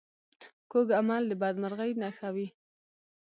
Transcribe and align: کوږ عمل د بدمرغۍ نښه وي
کوږ 0.71 0.87
عمل 0.99 1.23
د 1.27 1.31
بدمرغۍ 1.41 1.91
نښه 2.01 2.29
وي 2.35 2.47